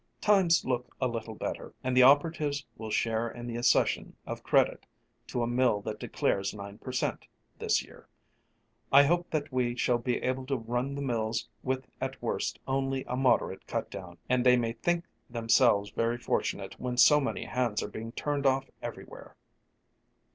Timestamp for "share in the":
2.89-3.55